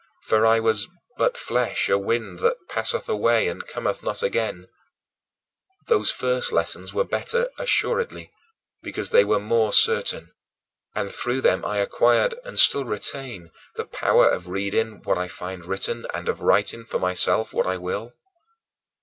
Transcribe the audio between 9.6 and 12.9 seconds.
certain, and through them I acquired, and still